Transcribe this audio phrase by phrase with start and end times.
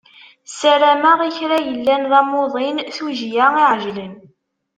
[0.49, 4.13] Ssarameɣ i kra yellan d amuḍin tujjya iɛejlen.